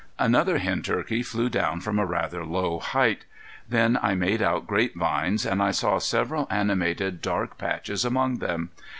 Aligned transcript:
Another 0.17 0.57
hen 0.57 0.81
turkey 0.81 1.21
flew 1.21 1.47
down 1.47 1.79
from 1.79 1.99
a 1.99 2.07
rather 2.07 2.43
low 2.43 2.79
height. 2.79 3.25
Then 3.69 3.99
I 4.01 4.15
made 4.15 4.41
out 4.41 4.65
grapevines, 4.65 5.45
and 5.45 5.61
I 5.61 5.69
saw 5.69 5.99
several 5.99 6.47
animated 6.49 7.21
dark 7.21 7.59
patches 7.59 8.03
among 8.03 8.39
them. 8.39 8.71